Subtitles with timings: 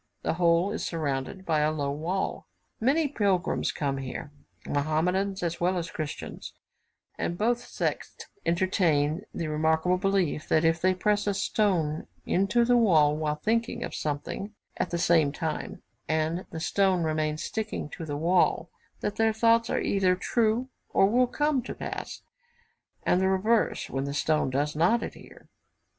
[0.23, 2.47] The whole is surrounded by a low wall.
[2.79, 4.31] Many pilgrims come here,
[4.65, 6.55] Mahomedans as well as Christians;
[7.19, 12.77] and both sects entertain the remarkable belief, that if they press a stone into the
[12.77, 18.03] wall while thinking of something at the same time, and the stone remains sticking to
[18.03, 18.71] the wall,
[19.01, 22.23] that their thoughts are either true or will come to pass,
[23.03, 25.47] and the reverse when the stone does not adhere.